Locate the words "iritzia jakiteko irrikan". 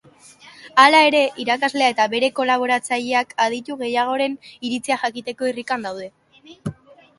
4.71-5.89